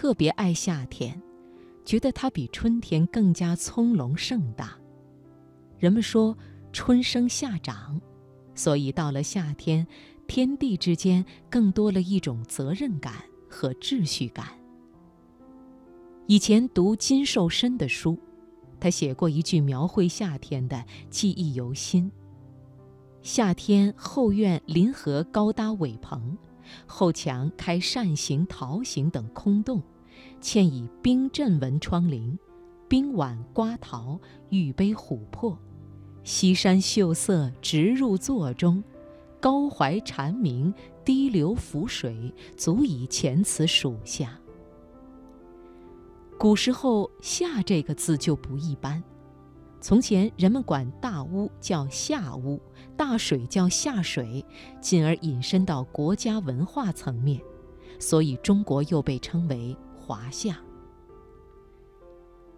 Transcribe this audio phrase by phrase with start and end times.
[0.00, 1.20] 特别爱夏天，
[1.84, 4.74] 觉得它比春天更加葱茏盛大。
[5.78, 6.34] 人们说
[6.72, 8.00] 春生夏长，
[8.54, 9.86] 所以到了夏天，
[10.26, 13.12] 天地之间更多了一种责任感
[13.46, 14.46] 和秩序感。
[16.26, 18.18] 以前读金寿申的书，
[18.80, 22.10] 他写过一句描绘夏天的，记忆犹新。
[23.20, 26.38] 夏天后院临河高搭苇棚，
[26.86, 29.82] 后墙开扇形、桃形等空洞，
[30.40, 32.38] 嵌以冰镇纹窗棂，
[32.88, 35.58] 冰碗瓜桃，玉杯琥珀，
[36.24, 38.82] 西山秀色直入座中，
[39.40, 40.72] 高怀蝉鸣，
[41.04, 44.38] 低流浮水，足以遣此属下。
[46.38, 49.02] 古时候“夏”这个字就不一般。
[49.80, 52.60] 从前人们管大屋叫夏屋，
[52.96, 54.44] 大水叫下水，
[54.80, 57.40] 进而引申到国家文化层面，
[57.98, 60.58] 所以中国又被称为华夏。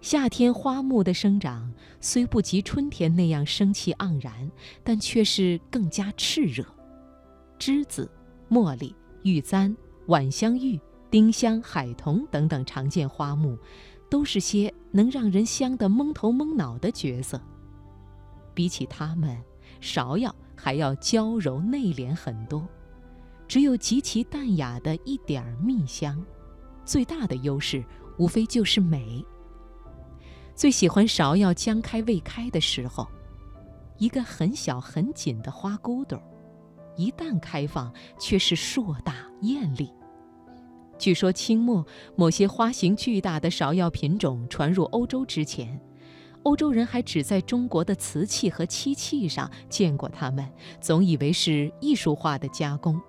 [0.00, 4.48] 夏天花木的生长虽不及春天那样生气盎然，
[4.84, 6.64] 但却是更加炽热。
[7.58, 8.08] 栀子、
[8.48, 10.80] 茉莉、玉簪、晚香玉、
[11.10, 13.58] 丁香、海桐等等常见花木。
[14.10, 17.40] 都是些能让人香得蒙头蒙脑的角色。
[18.54, 19.36] 比起他们，
[19.80, 22.66] 芍药还要娇柔内敛很多，
[23.46, 26.24] 只有极其淡雅的一点儿蜜香。
[26.84, 27.84] 最大的优势
[28.18, 29.24] 无非就是美。
[30.54, 33.06] 最喜欢芍药将开未开的时候，
[33.98, 36.20] 一个很小很紧的花骨朵，
[36.96, 39.92] 一旦开放却是硕大艳丽。
[40.98, 45.80] 据说清末某些花型巨大的芍药品种传入欧洲之前，
[46.42, 50.46] 欧洲人还只在中国的瓷器和漆器上见过它们，
[50.80, 53.00] 总以为是艺术化的加工。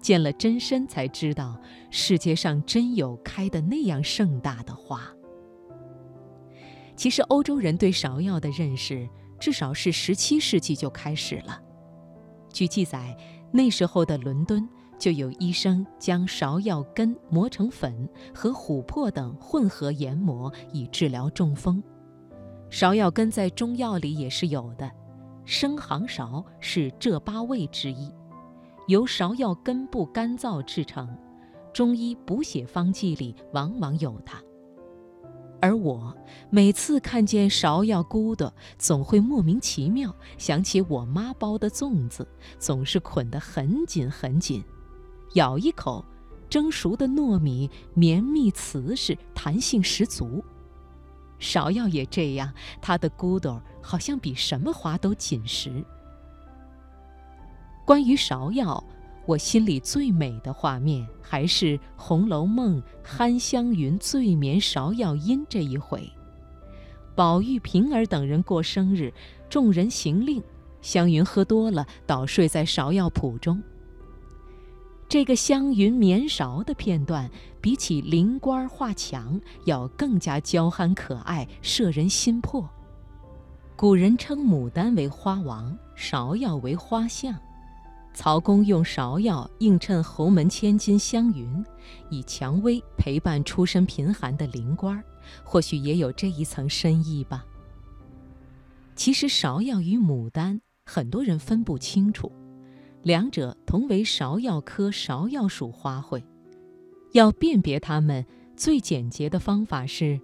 [0.00, 5.02] 见了真身才知道，世界上真有开得那样盛大的花。
[6.96, 9.08] 其实欧洲人对芍药的认识，
[9.38, 11.60] 至少是17世纪就开始了。
[12.52, 13.14] 据记载，
[13.52, 14.66] 那时候的伦敦。
[14.98, 21.82] 就有医生将芍药根磨成粉和琥珀等混合研磨，以治疗中风。
[22.70, 24.90] 芍药根在中药里也是有的，
[25.44, 28.12] 生杭芍是这八味之一，
[28.88, 31.08] 由芍药根部干燥制成，
[31.72, 34.42] 中医补血方剂里往往有它。
[35.60, 36.16] 而我
[36.50, 42.26] 每次看见芍药骨朵，总会莫名其妙想起我妈包的粽子，
[42.58, 44.62] 总是捆得很紧很紧。
[45.34, 46.04] 咬一口，
[46.48, 50.42] 蒸熟的糯米绵密瓷实，弹性十足。
[51.40, 55.84] 芍药也这样，它的骨朵好像比什么花都紧实。
[57.84, 58.82] 关于芍药，
[59.24, 66.10] 我心里最美的画面还是《红楼梦》憨香云醉眠芍药阴这一回。
[67.14, 69.12] 宝玉、平儿等人过生日，
[69.48, 70.42] 众人行令，
[70.80, 73.62] 香云喝多了，倒睡在芍药圃中。
[75.08, 77.30] 这个香云绵芍的片段，
[77.62, 82.68] 比起灵官画墙要更加娇憨可爱，摄人心魄。
[83.74, 87.34] 古人称牡丹为花王，芍药为花相。
[88.12, 91.64] 曹公用芍药映衬侯门千金香云，
[92.10, 95.02] 以蔷薇陪伴出身贫寒的灵官，
[95.42, 97.46] 或许也有这一层深意吧。
[98.94, 102.30] 其实芍药与牡丹，很多人分不清楚。
[103.08, 106.22] 两者同为芍药科芍药属花卉，
[107.12, 108.22] 要辨别它们
[108.54, 110.20] 最简洁的方法是：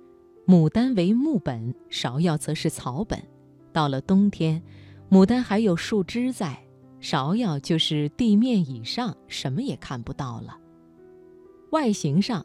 [0.47, 3.19] 牡丹为木本，芍药则是草本。
[3.73, 4.63] 到了冬天，
[5.09, 6.63] 牡丹还有树枝在，
[7.01, 10.59] 芍药就是地面以上什么也看不到了。
[11.71, 12.45] 外形上，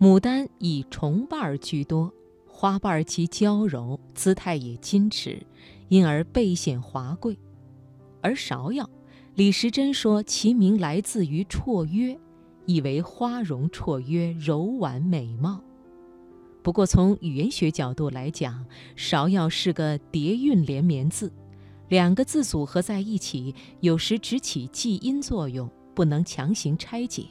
[0.00, 2.12] 牡丹以重瓣居多，
[2.44, 5.40] 花瓣极娇柔，姿态也矜持，
[5.86, 7.36] 因而倍显华贵；
[8.20, 8.90] 而芍药。
[9.36, 12.18] 李时珍说其名来自于绰约，
[12.66, 15.62] 意为花容绰约、柔婉美貌。
[16.62, 18.66] 不过从语言学角度来讲，
[18.96, 21.32] 芍药是个叠韵连绵字，
[21.88, 27.24] 两个字组合在一起，有时只起记音作用，不能强行拆解。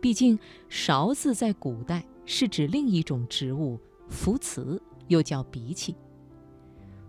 [0.00, 0.38] 毕竟
[0.70, 5.94] “芍”字在古代是指另一种植物——浮茨，又叫荸荠。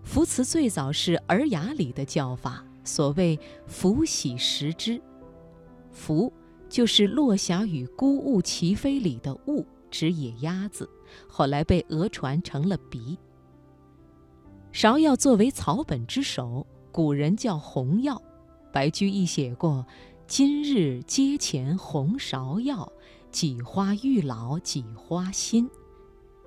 [0.01, 2.65] 浮茨最早是《尔雅》里的叫法。
[2.85, 3.37] 所谓
[3.67, 5.01] “福喜食之
[5.91, 6.31] ”，“福”
[6.69, 10.89] 就是《落霞与孤鹜齐飞》里的“鹜”，指野鸭子，
[11.27, 13.17] 后来被讹传成了“鼻”。
[14.71, 18.21] 芍药作为草本之首，古人叫红药。
[18.71, 19.85] 白居易写过
[20.27, 22.91] ：“今日阶前红芍药，
[23.31, 25.69] 几花欲老几花新。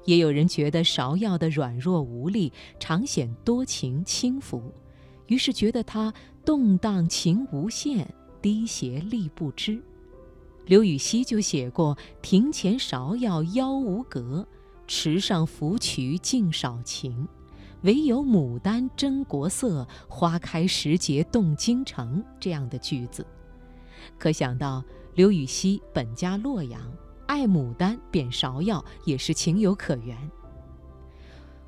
[0.04, 4.72] 也有人觉得芍药的软弱无力，常显多情轻浮，
[5.28, 6.12] 于是觉得它
[6.44, 9.80] 动荡情无限，低斜力不支。
[10.66, 14.46] 刘禹锡就写过：“庭前芍药妖无格，
[14.86, 17.26] 池上芙蕖净少情。
[17.82, 23.24] 唯有牡丹真国色，花开时节动京城。”这样的句子，
[24.18, 24.84] 可想到
[25.14, 26.80] 刘禹锡本家洛阳，
[27.26, 30.16] 爱牡丹贬芍药也是情有可原。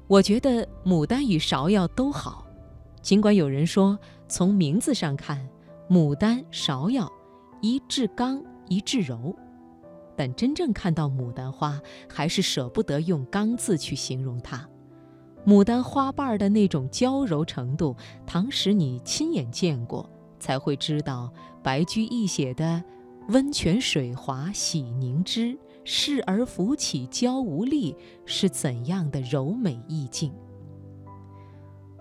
[0.07, 2.45] 我觉得牡丹与芍药都好，
[3.03, 3.99] 尽管有人说
[4.29, 5.49] 从名字上看，
[5.89, 7.11] 牡丹、芍药
[7.61, 8.43] 一至刚。
[8.69, 9.35] 一至柔，
[10.15, 14.65] 但真正看到牡丹花，还是舍不得用“刚”字去形容它。
[15.45, 20.09] 牡丹花瓣的那种娇柔程度，倘使你亲眼见过，
[20.39, 21.33] 才会知道
[21.65, 22.81] 白居易写的
[23.31, 30.33] “温泉水滑洗凝脂，侍儿扶起娇无力”是怎样的柔美意境。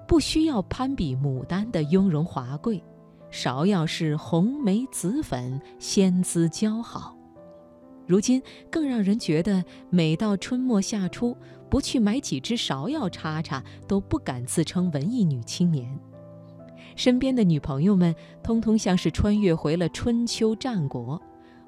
[0.10, 2.84] 不需要攀比牡丹的雍容华贵。
[3.32, 7.16] 芍药是红梅紫粉，仙姿姣好。
[8.08, 8.42] 如今
[8.72, 11.38] 更让人觉得，每到春末夏初，
[11.70, 15.96] 不去买几支芍药插插，都不敢自称文艺女青年。
[16.96, 21.22] 身边的女朋友们，通通像是穿越回了春秋战国，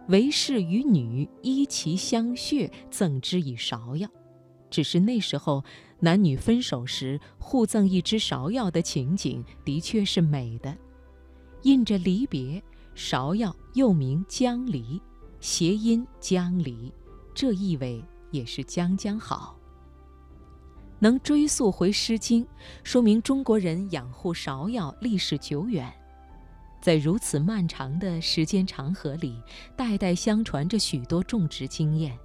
[0.07, 4.09] 为士与女依其香血，赠之以芍药。
[4.71, 5.63] 只是那时候，
[5.99, 10.75] 男女分手时互赠一支芍药的情景，的确是美的。
[11.63, 12.63] 印着离别，
[12.95, 14.99] 芍药又名江离，
[15.39, 16.91] 谐音江离，
[17.35, 19.55] 这意味也是将将好。
[20.97, 22.43] 能追溯回《诗经》，
[22.83, 25.91] 说明中国人养护芍药历史久远，
[26.79, 29.41] 在如此漫长的时间长河里，
[29.75, 32.17] 代代相传着许多种植经验，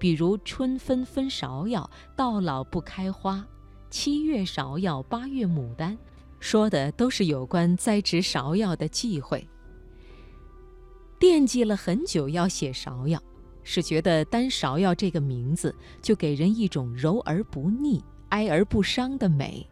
[0.00, 3.46] 比如“春分分芍药，到老不开花
[3.90, 5.96] ”，“七月芍药，八月牡丹”。
[6.40, 9.46] 说的都是有关栽植芍药的忌讳。
[11.18, 13.22] 惦记了很久要写芍药，
[13.62, 19.68] 是觉得单芍药这个名字就给人一种柔而不腻、哀而不伤的美，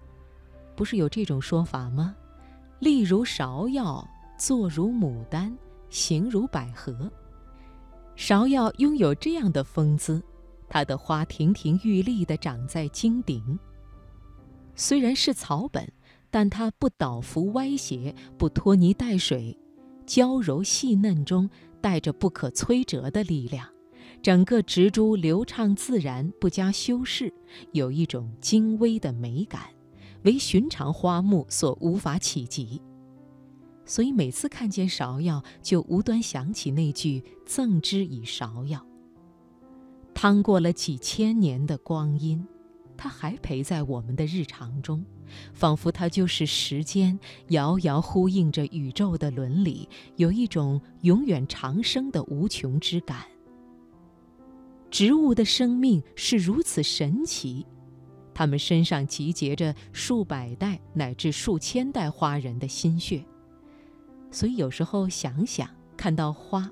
[0.76, 2.14] 不是有这种说法吗？
[2.80, 4.06] 立如芍药，
[4.38, 5.56] 坐如牡丹，
[5.88, 7.10] 形如百合。
[8.18, 10.20] 芍药拥有这样的风姿，
[10.68, 13.56] 它的花亭亭玉立地长在茎顶，
[14.74, 15.90] 虽然是草本。
[16.30, 19.58] 但它不倒伏歪斜，不拖泥带水，
[20.04, 21.48] 娇柔细嫩中
[21.80, 23.66] 带着不可摧折的力量，
[24.20, 27.32] 整个植株流畅自然，不加修饰，
[27.72, 29.62] 有一种精微的美感，
[30.24, 32.82] 为寻常花木所无法企及。
[33.88, 38.86] 所以每次看见芍药，就无端想起那句“赠之以芍药”。
[40.14, 42.46] 趟过了几千年的光阴。
[43.00, 45.04] 它还陪在我们的日常中，
[45.54, 47.16] 仿佛它就是时间，
[47.50, 53.24] 遥遥呼应着宇宙的伦理，有一种永远长生的无穷之感。
[54.90, 57.64] 植物的生命是如此神奇，
[58.34, 63.24] 它们身上集结着数百代乃至数千代花人的心血，
[64.30, 66.70] 所以有时候想想，看到花，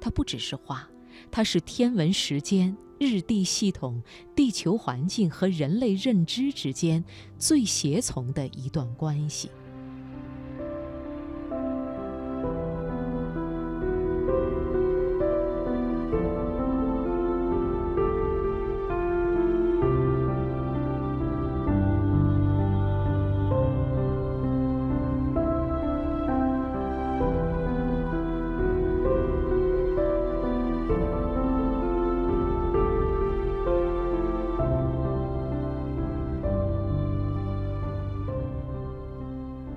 [0.00, 0.88] 它不只是花，
[1.30, 2.76] 它是天文时间。
[3.00, 4.00] 日地系统、
[4.36, 7.04] 地球环境和人类认知之间
[7.36, 9.50] 最协从的一段关系。